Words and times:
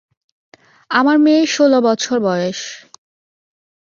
আমার 0.91 1.17
মেয়ের 1.17 1.47
ষোলো 1.47 1.77
বছর 1.81 2.17
বয়স। 2.19 2.59